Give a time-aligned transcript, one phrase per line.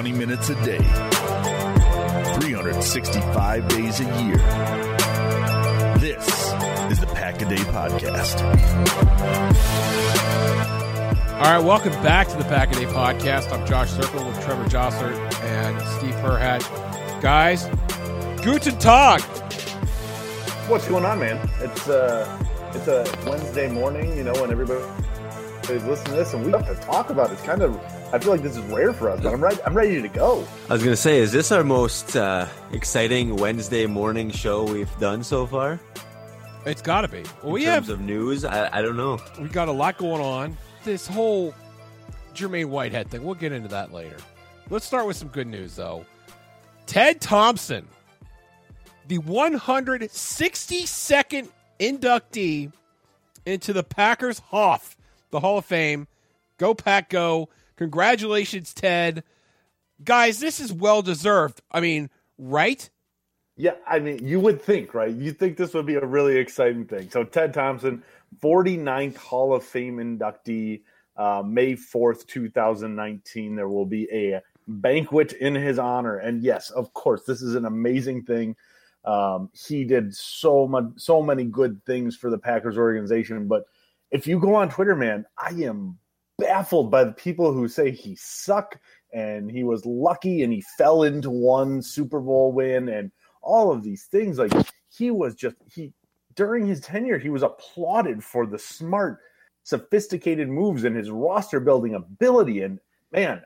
[0.00, 0.78] 20 minutes a day,
[2.40, 4.38] 365 days a year.
[5.98, 6.26] This
[6.90, 8.40] is the Pack a Day Podcast.
[11.34, 13.52] All right, welcome back to the Pack a Day Podcast.
[13.52, 17.20] I'm Josh Circle with Trevor Jossert and Steve Perhatch.
[17.20, 17.66] Guys,
[18.42, 19.20] guten Tag.
[20.70, 21.46] What's going on, man?
[21.60, 24.80] It's uh, it's a Wednesday morning, you know, when everybody
[25.68, 27.34] is listening to this, and we have to talk about it.
[27.34, 27.78] It's kind of,
[28.12, 29.58] I feel like this is rare for us, but I'm ready.
[29.64, 30.44] I'm ready to go.
[30.68, 34.90] I was going to say, is this our most uh, exciting Wednesday morning show we've
[34.98, 35.78] done so far?
[36.66, 37.22] It's got to be.
[37.42, 39.20] Well, In we terms have of news, I, I don't know.
[39.40, 40.56] we got a lot going on.
[40.82, 41.54] This whole
[42.34, 43.22] Jermaine Whitehead thing.
[43.22, 44.16] We'll get into that later.
[44.70, 46.04] Let's start with some good news, though.
[46.86, 47.86] Ted Thompson,
[49.06, 52.72] the 162nd inductee
[53.46, 54.96] into the Packers Hoff,
[55.30, 56.08] the Hall of Fame.
[56.58, 57.48] Go Pack, go!
[57.80, 59.24] Congratulations, Ted.
[60.04, 61.62] Guys, this is well deserved.
[61.72, 62.90] I mean, right?
[63.56, 65.10] Yeah, I mean, you would think, right?
[65.10, 67.08] You think this would be a really exciting thing.
[67.08, 68.02] So Ted Thompson,
[68.42, 70.82] 49th Hall of Fame inductee,
[71.16, 73.56] uh, May 4th, 2019.
[73.56, 77.64] There will be a banquet in his honor, and yes, of course, this is an
[77.64, 78.56] amazing thing.
[79.06, 83.48] Um, he did so much, so many good things for the Packers organization.
[83.48, 83.64] But
[84.10, 85.98] if you go on Twitter, man, I am
[86.40, 88.78] baffled by the people who say he sucked
[89.12, 93.10] and he was lucky and he fell into one Super Bowl win and
[93.42, 94.38] all of these things.
[94.38, 94.52] Like
[94.88, 95.92] he was just he
[96.34, 99.18] during his tenure, he was applauded for the smart,
[99.62, 102.62] sophisticated moves and his roster building ability.
[102.62, 102.78] And
[103.12, 103.42] man,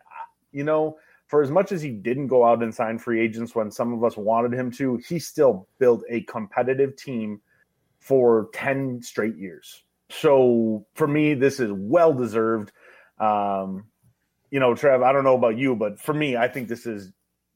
[0.53, 3.71] you know, for as much as he didn't go out and sign free agents when
[3.71, 7.41] some of us wanted him to, he still built a competitive team
[7.99, 9.83] for 10 straight years.
[10.11, 12.73] So for me, this is well deserved.
[13.19, 13.87] Um,
[14.51, 17.13] you know, Trev, I don't know about you, but for me, I think this is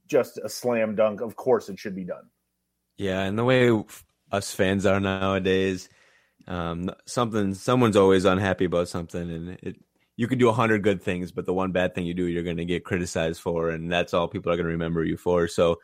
[0.06, 1.20] just a slam dunk.
[1.20, 2.31] Of course, it should be done.
[2.97, 3.71] Yeah, and the way
[4.32, 5.88] us fans are nowadays,
[6.47, 9.77] um, something someone's always unhappy about something, and it
[10.19, 12.43] you can do a hundred good things, but the one bad thing you do, you're
[12.43, 15.47] going to get criticized for, and that's all people are going to remember you for.
[15.47, 15.77] So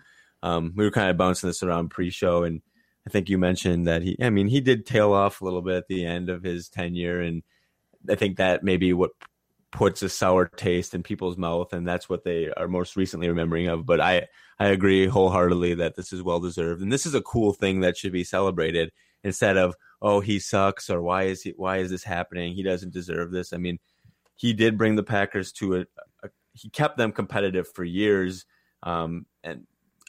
[0.43, 2.61] um, we were kind of bouncing this around pre-show, and
[3.07, 5.77] I think you mentioned that he, I mean, he did tail off a little bit
[5.77, 7.45] at the end of his tenure, and
[8.11, 9.13] I think that maybe what
[9.75, 13.67] puts a sour taste in people's mouth, and that's what they are most recently remembering
[13.67, 13.85] of.
[13.85, 17.53] But I, I agree wholeheartedly that this is well deserved, and this is a cool
[17.53, 18.93] thing that should be celebrated
[19.25, 22.55] instead of oh he sucks or why is he why is this happening?
[22.55, 23.53] He doesn't deserve this.
[23.53, 23.81] I mean,
[24.37, 25.81] he did bring the Packers to a,
[26.23, 28.47] a he kept them competitive for years,
[28.85, 29.67] um, and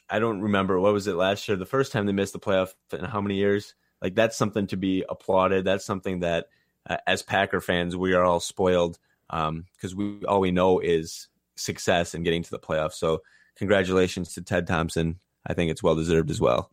[0.08, 1.56] I don't remember what was it last year.
[1.56, 3.74] The first time they missed the playoff in how many years?
[4.00, 5.64] Like that's something to be applauded.
[5.64, 6.46] That's something that
[6.88, 8.98] uh, as Packer fans we are all spoiled
[9.28, 12.94] because um, we all we know is success and getting to the playoffs.
[12.94, 13.22] So
[13.56, 15.18] congratulations to Ted Thompson.
[15.46, 16.70] I think it's well deserved as well.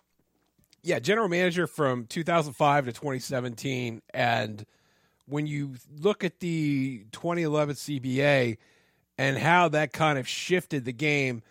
[0.81, 4.65] Yeah, general manager from 2005 to 2017, and
[5.25, 8.57] when you look at the 2011 CBA
[9.17, 11.41] and how that kind of shifted the game,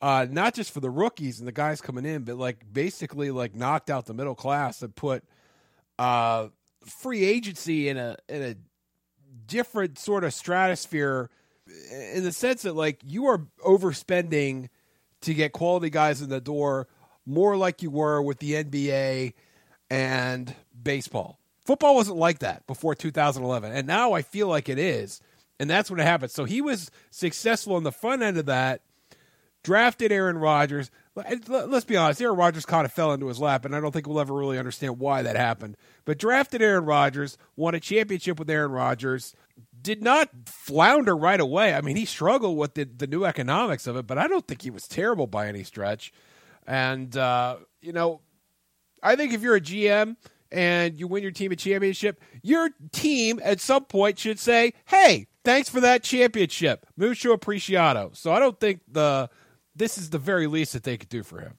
[0.00, 3.54] uh, not just for the rookies and the guys coming in, but like basically like
[3.54, 5.24] knocked out the middle class and put
[5.98, 6.48] uh,
[6.84, 8.54] free agency in a in a
[9.46, 11.30] different sort of stratosphere
[11.90, 14.68] in the sense that like you are overspending
[15.22, 16.86] to get quality guys in the door
[17.24, 19.34] more like you were with the NBA
[19.90, 21.40] and baseball.
[21.64, 25.20] Football wasn't like that before 2011, and now I feel like it is,
[25.58, 26.30] and that's when it happened.
[26.30, 28.82] So he was successful on the front end of that.
[29.64, 30.92] Drafted Aaron Rodgers.
[31.16, 34.06] Let's be honest, Aaron Rodgers kind of fell into his lap, and I don't think
[34.06, 35.76] we'll ever really understand why that happened.
[36.04, 39.34] But drafted Aaron Rodgers, won a championship with Aaron Rodgers,
[39.80, 41.72] did not flounder right away.
[41.72, 44.62] I mean, he struggled with the, the new economics of it, but I don't think
[44.62, 46.12] he was terrible by any stretch.
[46.66, 48.20] And, uh, you know,
[49.02, 50.16] I think if you're a GM
[50.50, 55.28] and you win your team a championship, your team at some point should say, hey,
[55.44, 56.84] thanks for that championship.
[56.96, 58.14] Mucho apreciado.
[58.16, 59.30] So I don't think the
[59.76, 61.58] this is the very least that they could do for him.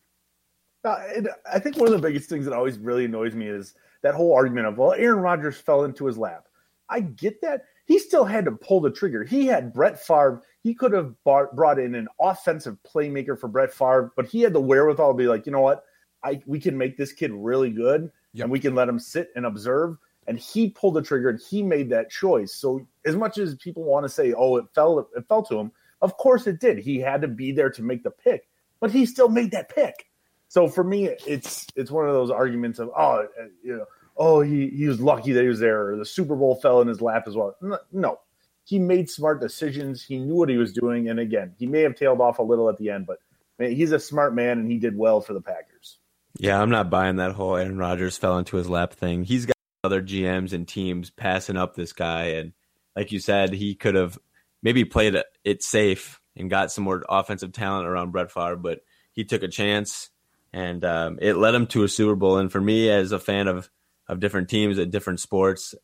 [0.84, 3.74] Uh, and I think one of the biggest things that always really annoys me is
[4.04, 6.46] that whole argument of, well, Aaron Rodgers fell into his lap.
[6.90, 7.66] I get that.
[7.86, 9.24] He still had to pull the trigger.
[9.24, 10.42] He had Brett Favre.
[10.62, 14.62] He could have brought in an offensive playmaker for Brett Favre, but he had the
[14.62, 15.84] wherewithal to be like, you know what?
[16.24, 18.46] I we can make this kid really good, yep.
[18.46, 19.98] and we can let him sit and observe.
[20.28, 22.54] And he pulled the trigger and he made that choice.
[22.54, 25.72] So as much as people want to say, "Oh, it fell, it fell to him,"
[26.02, 26.80] of course it did.
[26.80, 28.48] He had to be there to make the pick,
[28.80, 30.08] but he still made that pick.
[30.50, 33.86] So for me, it's it's one of those arguments of, oh, uh, you know,
[34.16, 36.88] oh, he, he was lucky that he was there, or the Super Bowl fell in
[36.88, 37.56] his lap as well.
[37.92, 38.20] No,
[38.64, 40.04] he made smart decisions.
[40.04, 42.70] He knew what he was doing, and again, he may have tailed off a little
[42.70, 43.20] at the end, but
[43.60, 46.00] man, he's a smart man, and he did well for the Packers.
[46.40, 49.24] Yeah, I'm not buying that whole Aaron Rodgers fell into his lap thing.
[49.24, 52.54] He's got other GMs and teams passing up this guy, and
[52.96, 54.18] like you said, he could have
[54.62, 58.80] maybe played it safe and got some more offensive talent around Brett Favre, but
[59.12, 60.10] he took a chance,
[60.54, 62.38] and um, it led him to a Super Bowl.
[62.38, 63.70] And for me, as a fan of
[64.08, 65.76] of different teams and different sports,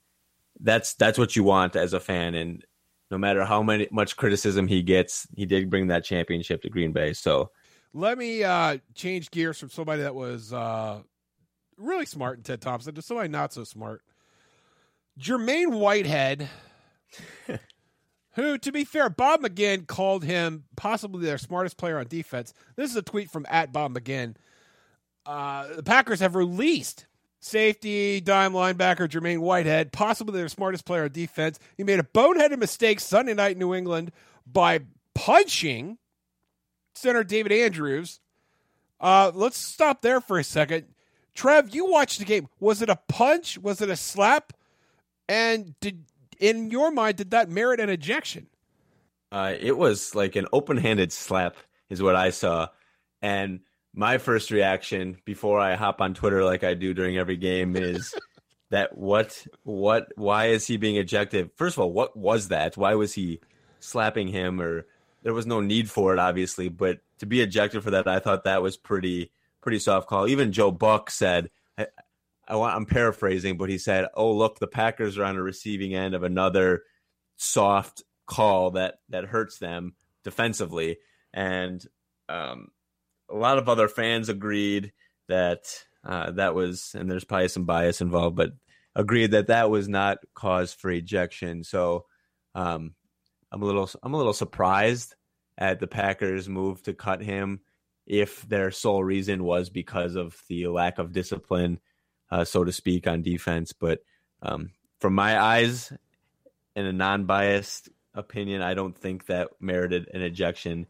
[0.60, 2.36] that's that's what you want as a fan.
[2.36, 2.64] And
[3.12, 6.94] no matter how many much criticism he gets, he did bring that championship to Green
[6.94, 7.14] Bay.
[7.14, 7.52] So
[7.94, 11.02] let me uh, change gears from somebody that was uh,
[11.78, 14.02] really smart in Ted Thompson to somebody not so smart.
[15.20, 16.50] Jermaine Whitehead,
[18.34, 22.54] who, to be fair, Bob McGinn called him possibly their smartest player on defense.
[22.76, 24.36] This is a tweet from at Bob McGinn.
[25.26, 27.06] Uh, the Packers have released
[27.40, 31.60] safety, dime linebacker Jermaine Whitehead, possibly their smartest player on defense.
[31.78, 34.12] He made a boneheaded mistake Sunday night in New England
[34.46, 34.82] by
[35.14, 35.98] punching
[36.96, 38.20] center David Andrews.
[39.00, 40.86] Uh, let's stop there for a second.
[41.36, 42.48] Trev, you watched the game.
[42.60, 43.58] Was it a punch?
[43.58, 44.54] Was it a slap?
[45.28, 46.06] And did
[46.40, 48.48] in your mind did that merit an ejection?
[49.32, 51.56] Uh, it was like an open-handed slap,
[51.90, 52.68] is what I saw,
[53.22, 53.62] and
[53.94, 58.14] my first reaction before I hop on Twitter like I do during every game is
[58.72, 61.52] that what what why is he being ejected?
[61.56, 62.76] First of all, what was that?
[62.76, 63.40] Why was he
[63.80, 64.88] slapping him or
[65.22, 68.46] there was no need for it obviously, but to be ejected for that I thought
[68.46, 69.32] that was pretty
[69.62, 70.28] pretty soft call.
[70.28, 72.03] Even Joe Buck said I, I want
[72.48, 76.24] I'm paraphrasing, but he said, "Oh, look, the Packers are on a receiving end of
[76.24, 76.84] another
[77.38, 80.98] soft call that that hurts them defensively."
[81.34, 81.86] And
[82.30, 82.70] um
[83.30, 84.94] a lot of other fans agreed
[85.28, 85.66] that
[86.06, 88.52] uh, that was, and there's probably some bias involved, but
[88.96, 91.64] agreed that that was not cause for ejection.
[91.64, 92.06] So
[92.56, 92.94] um,
[93.52, 95.16] I'm a little, I'm a little surprised
[95.58, 97.62] at the Packers' move to cut him,
[98.06, 101.80] if their sole reason was because of the lack of discipline,
[102.32, 103.74] uh, so to speak, on defense.
[103.74, 104.00] But
[104.42, 105.92] um, from my eyes,
[106.76, 110.88] in a non-biased opinion, I don't think that merited an ejection,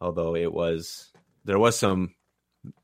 [0.00, 1.10] although it was
[1.44, 2.14] there was some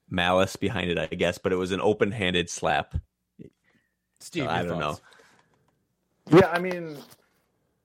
[0.08, 2.94] malice behind it, I guess, but it was an open-handed slap.
[4.20, 5.00] Steve, so, I don't thoughts?
[6.30, 6.38] know.
[6.38, 6.96] Yeah, I mean,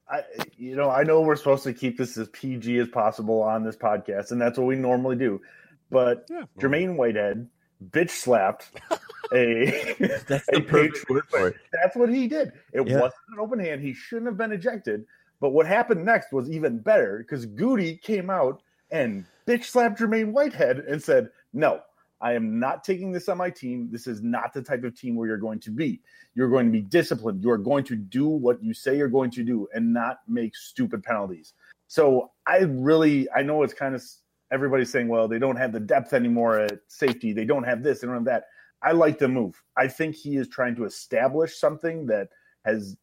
[0.09, 0.23] I
[0.57, 3.75] you know I know we're supposed to keep this as PG as possible on this
[3.75, 5.41] podcast, and that's what we normally do.
[5.89, 6.43] But Yeah.
[6.57, 7.49] Jermaine Whitehead
[7.89, 8.71] bitch slapped
[9.33, 9.95] a.
[10.27, 11.55] That's a the perfect word for it.
[11.73, 12.53] That's what he did.
[12.73, 12.99] It Yeah.
[13.01, 13.81] wasn't an open hand.
[13.81, 15.05] He shouldn't have been ejected.
[15.39, 18.61] But what happened next was even better because Goody came out
[18.91, 21.81] and bitch slapped Jermaine Whitehead and said, No,
[22.21, 23.89] I am not taking this on my team.
[23.91, 26.01] This is not the type of team where you're going to be.
[26.35, 27.43] You're going to be disciplined.
[27.43, 31.03] You're going to do what you say you're going to do and not make stupid
[31.03, 31.53] penalties.
[31.87, 34.03] So I really, I know it's kind of
[34.51, 37.33] everybody's saying, well, they don't have the depth anymore at safety.
[37.33, 38.45] They don't have this, they don't have that.
[38.81, 39.61] I like the move.
[39.75, 42.29] I think he is trying to establish something that
[42.63, 42.97] has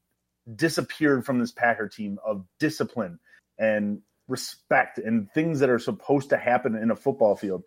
[0.55, 3.19] disappeared from this Packer team of discipline
[3.59, 7.65] and respect and things that are supposed to happen in a football field.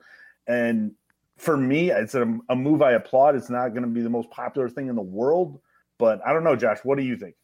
[0.48, 0.94] And
[1.38, 3.36] for me, it's a, a move I applaud.
[3.36, 5.60] It's not going to be the most popular thing in the world,
[5.98, 6.80] but I don't know, Josh.
[6.84, 7.36] What do you think?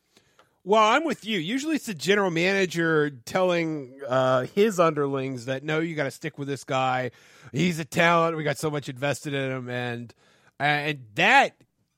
[0.64, 1.38] Well, I'm with you.
[1.38, 6.40] Usually, it's the general manager telling uh, his underlings that no, you got to stick
[6.40, 7.12] with this guy.
[7.52, 8.36] He's a talent.
[8.36, 10.12] We got so much invested in him, and
[10.60, 11.56] and that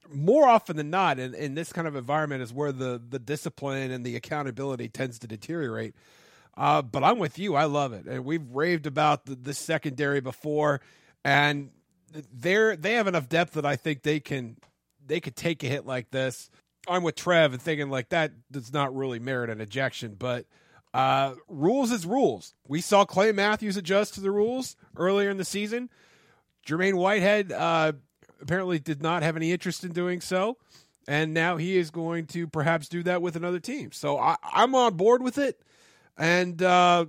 [0.09, 3.91] more often than not in, in this kind of environment is where the the discipline
[3.91, 5.95] and the accountability tends to deteriorate.
[6.55, 7.55] Uh, but I'm with you.
[7.55, 10.81] I love it, and we've raved about the, the secondary before,
[11.23, 11.69] and
[12.33, 14.57] they're they have enough depth that I think they can
[15.05, 16.49] they could take a hit like this.
[16.87, 20.45] I'm with Trev and thinking like that does not really merit an ejection, but
[20.93, 22.55] uh, rules is rules.
[22.67, 25.89] We saw Clay Matthews adjust to the rules earlier in the season.
[26.65, 27.93] Jermaine Whitehead uh,
[28.41, 30.57] apparently did not have any interest in doing so,
[31.07, 33.91] and now he is going to perhaps do that with another team.
[33.91, 35.61] So I, I'm on board with it.
[36.17, 37.05] And uh,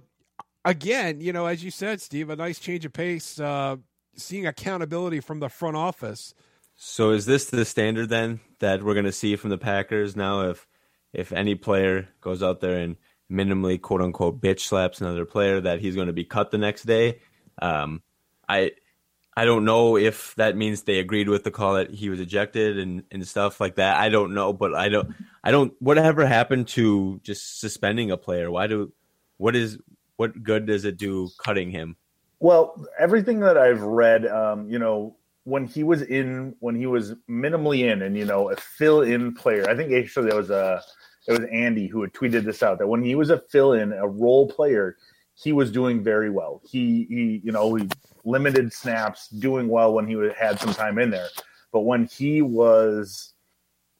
[0.64, 3.76] again, you know, as you said, Steve, a nice change of pace, uh,
[4.16, 6.34] seeing accountability from the front office.
[6.76, 10.48] So is this the standard then that we're going to see from the Packers now?
[10.50, 10.66] If
[11.12, 12.96] if any player goes out there and
[13.30, 16.84] minimally quote unquote bitch slaps another player, that he's going to be cut the next
[16.84, 17.20] day.
[17.60, 18.02] Um,
[18.48, 18.72] I
[19.38, 22.76] I don't know if that means they agreed with the call that he was ejected
[22.76, 23.96] and, and stuff like that.
[23.96, 25.14] I don't know, but I don't
[25.44, 28.50] I don't whatever happened to just suspending a player?
[28.50, 28.92] Why do
[29.36, 29.78] what is
[30.16, 31.94] what good does it do cutting him?
[32.40, 37.14] Well, everything that I've read, um, you know, when he was in, when he was
[37.30, 39.70] minimally in, and you know, a fill-in player.
[39.70, 40.82] I think actually that was a
[41.28, 44.08] it was Andy who had tweeted this out that when he was a fill-in, a
[44.08, 44.96] role player,
[45.34, 46.60] he was doing very well.
[46.68, 47.88] He he you know he
[48.24, 51.28] limited snaps, doing well when he had some time in there.
[51.72, 53.34] But when he was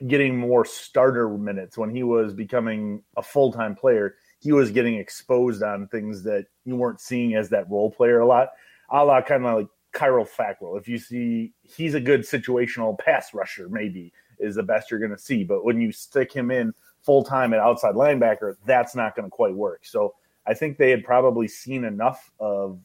[0.07, 5.63] getting more starter minutes, when he was becoming a full-time player, he was getting exposed
[5.63, 8.51] on things that you weren't seeing as that role player a lot.
[8.91, 10.79] A la kind of like Kyler Fackrell.
[10.79, 15.11] If you see he's a good situational pass rusher, maybe is the best you're going
[15.11, 15.43] to see.
[15.43, 16.73] But when you stick him in
[17.03, 19.85] full time at outside linebacker, that's not going to quite work.
[19.85, 20.15] So
[20.47, 22.79] I think they had probably seen enough of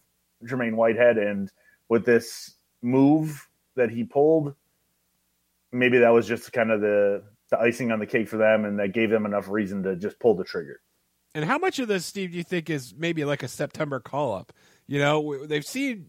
[0.46, 1.52] Jermaine Whitehead, and
[1.90, 4.56] with this move that he pulled,
[5.72, 8.80] maybe that was just kind of the the icing on the cake for them, and
[8.80, 10.82] that gave them enough reason to just pull the trigger.
[11.36, 14.34] And how much of this, Steve, do you think is maybe like a September call
[14.34, 14.54] up?
[14.88, 16.08] You know, they've seen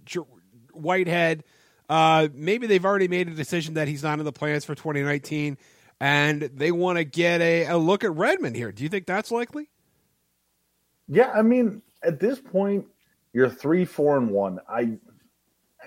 [0.72, 1.44] Whitehead.
[1.88, 5.58] Uh, maybe they've already made a decision that he's not in the plans for 2019,
[6.00, 8.72] and they want to get a, a look at Redmond here.
[8.72, 9.68] Do you think that's likely?
[11.08, 12.86] Yeah, I mean, at this point,
[13.34, 14.60] you're three, four, and one.
[14.66, 14.96] I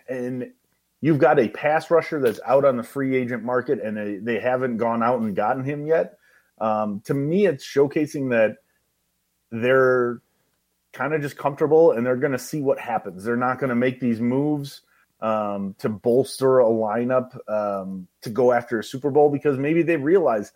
[0.07, 0.51] and
[1.01, 4.39] you've got a pass rusher that's out on the free agent market, and they, they
[4.39, 6.19] haven't gone out and gotten him yet.
[6.59, 8.57] Um, to me, it's showcasing that
[9.51, 10.21] they're
[10.91, 13.23] kind of just comfortable and they're going to see what happens.
[13.23, 14.81] They're not going to make these moves
[15.21, 19.97] um, to bolster a lineup um, to go after a Super Bowl because maybe they
[19.97, 20.51] realize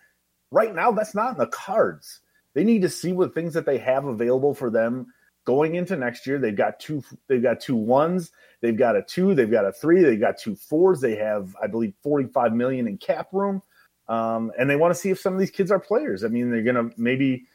[0.50, 2.19] right now that's not in the cards.
[2.53, 5.13] They need to see what things that they have available for them
[5.45, 6.39] going into next year.
[6.39, 7.03] They've got two.
[7.27, 8.31] They've got two ones.
[8.62, 9.33] They've got a two.
[9.33, 10.01] They've got a three.
[10.03, 11.01] They've got two fours.
[11.01, 13.62] They have, I believe, forty-five million in cap room,
[14.07, 16.24] um, and they want to see if some of these kids are players.
[16.24, 17.45] I mean, they're gonna maybe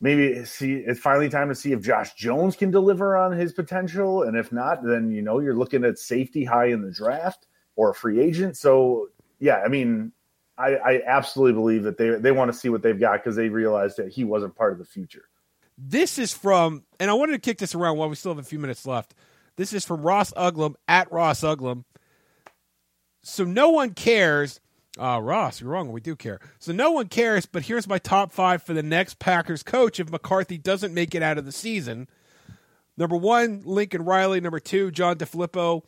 [0.00, 4.22] maybe see it's finally time to see if Josh Jones can deliver on his potential.
[4.22, 7.90] And if not, then you know you're looking at safety high in the draft or
[7.90, 8.56] a free agent.
[8.56, 10.12] So yeah, I mean,
[10.58, 13.48] I, I absolutely believe that they they want to see what they've got because they
[13.48, 15.24] realized that he wasn't part of the future.
[15.78, 18.48] This is from, and I wanted to kick this around while we still have a
[18.48, 19.14] few minutes left.
[19.56, 21.84] This is from Ross Uglem at Ross Uglem.
[23.22, 24.60] So no one cares
[24.98, 25.92] uh, Ross, you're wrong.
[25.92, 26.40] We do care.
[26.58, 30.10] So no one cares, but here's my top five for the next Packers coach if
[30.10, 32.08] McCarthy doesn't make it out of the season.
[32.96, 34.40] Number one, Lincoln Riley.
[34.40, 35.82] Number two, John DeFilippo.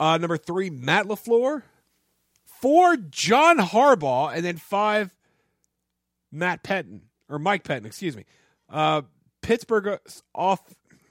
[0.00, 1.62] Uh, number three, Matt LaFleur.
[2.46, 4.34] Four, John Harbaugh.
[4.34, 5.14] And then five,
[6.32, 8.24] Matt Pettine, or Mike Pettine, excuse me.
[8.70, 9.02] Uh,
[9.48, 9.98] Pittsburgh
[10.34, 10.60] off,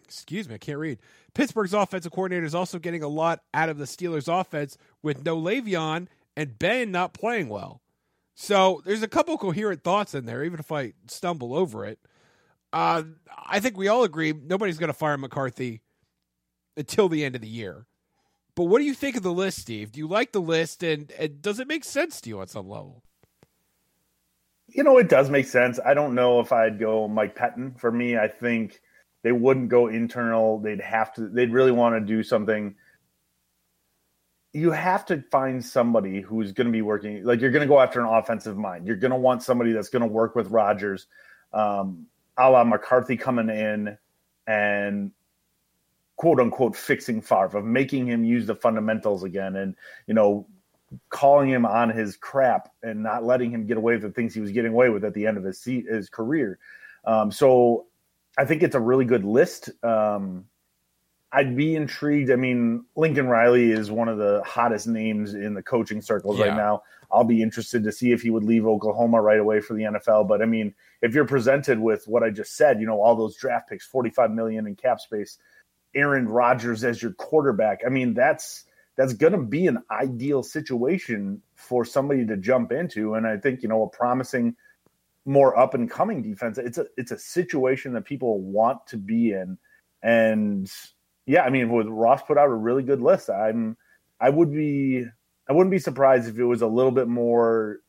[0.06, 1.00] excuse me, I can't read.
[1.34, 5.36] Pittsburgh's offensive coordinator is also getting a lot out of the Steelers' offense with no
[5.36, 7.82] Le'Veon and Ben not playing well.
[8.36, 11.98] So there's a couple coherent thoughts in there, even if I stumble over it.
[12.72, 13.06] Uh,
[13.44, 15.82] I think we all agree nobody's going to fire McCarthy
[16.76, 17.88] until the end of the year.
[18.54, 19.92] But what do you think of the list, Steve?
[19.92, 22.70] Do you like the list, and, and does it make sense to you on some
[22.70, 23.02] level?
[24.78, 25.80] You know, it does make sense.
[25.86, 27.78] I don't know if I'd go Mike Pettine.
[27.78, 28.80] For me, I think
[29.24, 30.60] they wouldn't go internal.
[30.60, 31.28] They'd have to.
[31.28, 32.76] They'd really want to do something
[34.58, 37.24] you have to find somebody who's going to be working.
[37.24, 38.88] Like you're going to go after an offensive mind.
[38.88, 41.06] You're going to want somebody that's going to work with Rodgers,
[41.54, 42.08] um,
[42.38, 43.98] a la McCarthy coming in
[44.48, 45.12] and
[46.16, 49.76] quote unquote fixing Favre, of making him use the fundamentals again, and
[50.08, 50.48] you know
[51.10, 54.42] calling him on his crap and not letting him get away with the things he
[54.42, 56.60] was getting away with at the end of his his career.
[57.06, 57.86] Um, so
[58.38, 59.70] I think it's a really good list.
[59.84, 60.46] Um,
[61.32, 62.32] I'd be intrigued.
[62.32, 66.46] I mean, Lincoln Riley is one of the hottest names in the coaching circles yeah.
[66.46, 66.84] right now.
[67.12, 70.28] I'll be interested to see if he would leave Oklahoma right away for the NFL.
[70.28, 73.36] But I mean, if you're presented with what I just said, you know, all those
[73.36, 75.38] draft picks, 45 million in cap space,
[75.94, 78.66] Aaron Rodgers as your quarterback, I mean, that's
[78.98, 83.14] that's going to be an ideal situation for somebody to jump into.
[83.14, 84.56] And I think you know a promising,
[85.26, 86.58] more up and coming defense.
[86.58, 89.58] It's a it's a situation that people want to be in,
[90.02, 90.70] and
[91.28, 93.30] yeah, I mean, with Ross put out a really good list.
[93.30, 93.78] I'm,
[94.20, 95.06] I would be,
[95.48, 97.80] I wouldn't be surprised if it was a little bit more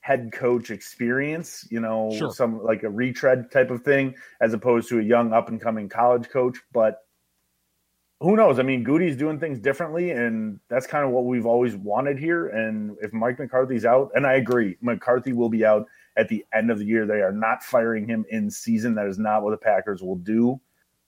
[0.00, 2.32] head coach experience, you know, sure.
[2.32, 5.88] some like a retread type of thing, as opposed to a young up and coming
[5.88, 6.56] college coach.
[6.72, 7.01] But
[8.22, 8.58] who knows?
[8.58, 12.48] I mean, Goody's doing things differently, and that's kind of what we've always wanted here.
[12.48, 15.86] And if Mike McCarthy's out, and I agree, McCarthy will be out
[16.16, 17.04] at the end of the year.
[17.04, 18.94] They are not firing him in season.
[18.94, 20.60] That is not what the Packers will do.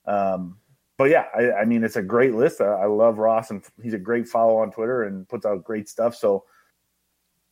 [0.05, 0.57] Um,
[0.97, 2.59] but yeah, I, I, mean, it's a great list.
[2.59, 5.87] I, I, love Ross, and he's a great follow on Twitter and puts out great
[5.87, 6.15] stuff.
[6.15, 6.43] So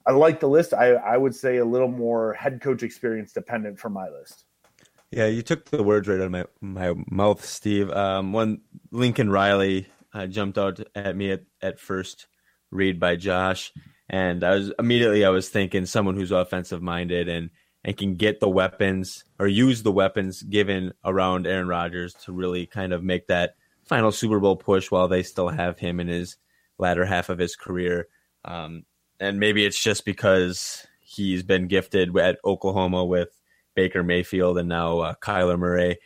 [0.05, 0.73] I like the list.
[0.73, 4.45] I, I would say a little more head coach experience dependent for my list.
[5.15, 7.91] Yeah, you took the words right out of my, my mouth, Steve.
[7.91, 12.25] Um, when Lincoln Riley uh, jumped out at me at, at first
[12.71, 13.71] read by Josh,
[14.09, 17.51] and I was immediately I was thinking someone who's offensive minded and
[17.83, 22.65] and can get the weapons or use the weapons given around Aaron Rodgers to really
[22.65, 23.53] kind of make that
[23.83, 26.37] final Super Bowl push while they still have him in his
[26.79, 28.07] latter half of his career.
[28.45, 28.83] Um,
[29.19, 33.29] and maybe it's just because he's been gifted at Oklahoma with
[33.75, 35.97] Baker Mayfield and now uh, Kyler Murray,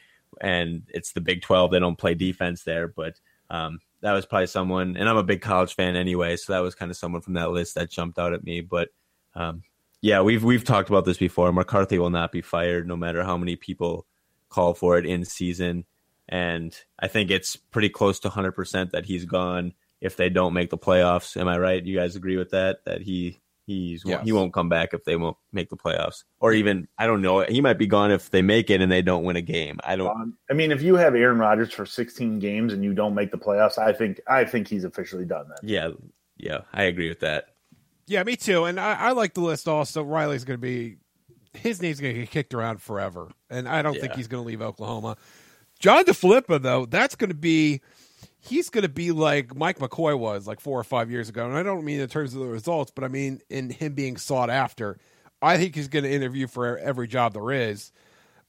[0.42, 1.72] and it's the Big 12.
[1.72, 3.20] They don't play defense there, but
[3.50, 6.76] um, that was probably someone, and I'm a big college fan anyway, so that was
[6.76, 8.62] kind of someone from that list that jumped out at me.
[8.62, 8.90] But
[9.36, 9.64] um,
[10.02, 11.52] yeah, we've we've talked about this before.
[11.52, 14.06] McCarthy will not be fired, no matter how many people
[14.50, 15.86] call for it in season,
[16.30, 20.54] and I think it's pretty close to 100 percent that he's gone if they don't
[20.54, 21.40] make the playoffs.
[21.40, 21.84] Am I right?
[21.84, 22.86] You guys agree with that?
[22.86, 24.24] That he he's yes.
[24.24, 27.42] he won't come back if they won't make the playoffs, or even I don't know.
[27.42, 29.80] He might be gone if they make it and they don't win a game.
[29.84, 30.10] I don't.
[30.10, 33.30] Um, I mean, if you have Aaron Rodgers for 16 games and you don't make
[33.30, 35.60] the playoffs, I think I think he's officially done that.
[35.62, 35.92] Yeah,
[36.38, 37.50] yeah, I agree with that.
[38.08, 38.64] Yeah, me too.
[38.64, 40.02] And I, I like the list also.
[40.02, 40.96] Riley's going to be
[41.54, 44.02] his name's going to get kicked around forever, and I don't yeah.
[44.02, 45.18] think he's going to leave Oklahoma.
[45.80, 47.82] John DeFilippo, though, that's going to be
[48.48, 51.46] he's going to be like Mike McCoy was like four or five years ago.
[51.46, 54.18] And I don't mean in terms of the results, but I mean in him being
[54.18, 54.98] sought after.
[55.42, 57.92] I think he's going to interview for every job there is.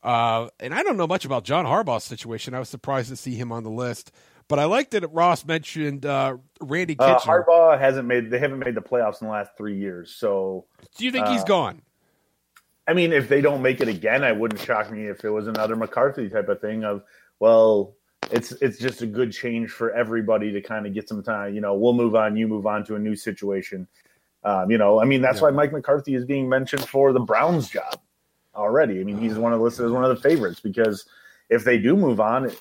[0.02, 2.55] Uh, and I don't know much about John Harbaugh's situation.
[2.55, 4.12] I was surprised to see him on the list.
[4.49, 7.43] But I like that Ross mentioned uh, Randy uh, Fichtner.
[7.43, 10.14] Uh, Harbaugh hasn't made they haven't made the playoffs in the last three years.
[10.14, 10.64] So
[10.97, 11.83] do you think he's gone?
[12.87, 15.47] I mean, if they don't make it again, I wouldn't shock me if it was
[15.47, 17.02] another McCarthy type of thing of
[17.38, 17.95] well,
[18.31, 21.55] it's it's just a good change for everybody to kind of get some time.
[21.55, 23.87] You know, we'll move on, you move on to a new situation.
[24.45, 25.45] Um, you know, I mean, that's yeah.
[25.45, 28.01] why Mike McCarthy is being mentioned for the Browns job
[28.55, 29.01] already.
[29.01, 31.07] I mean, he's one of listed as one of the favorites because
[31.49, 32.61] if they do move on, it,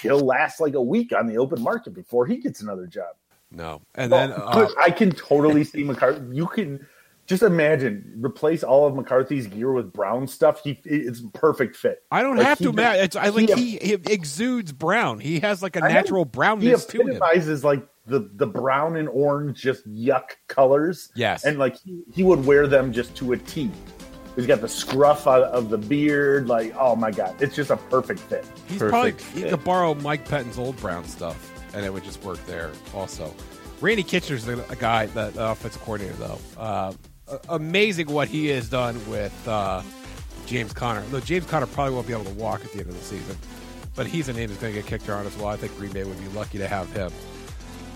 [0.00, 3.14] he'll last like a week on the open market before he gets another job.
[3.50, 6.22] No, and well, then uh, I can totally see McCarthy.
[6.34, 6.86] You can
[7.26, 10.62] just imagine replace all of McCarthy's gear with brown stuff.
[10.62, 12.02] He it's perfect fit.
[12.10, 13.04] I don't like have to imagine.
[13.04, 15.20] It's I like he, he, exudes brown.
[15.20, 19.88] He has like a natural brownness he epitomizes like the the brown and orange just
[19.88, 21.10] yuck colors.
[21.14, 23.70] Yes, and like he, he would wear them just to a T.
[24.36, 26.48] He's got the scruff out of the beard.
[26.48, 28.44] Like, oh my god, it's just a perfect fit.
[28.68, 29.44] He's perfect probably fit.
[29.44, 32.72] he could borrow Mike Pettine's old brown stuff, and it would just work there.
[32.94, 33.32] Also,
[33.80, 36.38] Randy Fichtner's a guy that uh, offensive coordinator though.
[36.58, 36.92] Uh,
[37.48, 39.82] amazing what he has done with uh,
[40.46, 41.02] James Conner.
[41.10, 43.36] Though James Conner probably won't be able to walk at the end of the season,
[43.94, 45.48] but he's a name that's going to get kicked around as well.
[45.48, 47.12] I think Green Bay would be lucky to have him.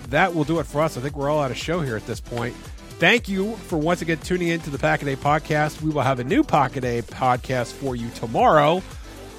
[0.09, 0.97] That will do it for us.
[0.97, 2.55] I think we're all out of show here at this point.
[2.99, 5.83] Thank you for once again tuning in to the Pack a podcast.
[5.83, 8.83] We will have a new Pack a podcast for you tomorrow.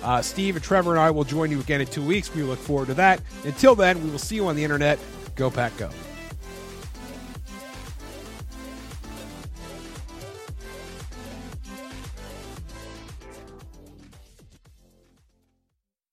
[0.02, 2.34] Uh, Steve and Trevor and I will join you again in two weeks.
[2.34, 3.22] We look forward to that.
[3.44, 4.98] Until then, we will see you on the internet.
[5.36, 5.90] Go Pack Go.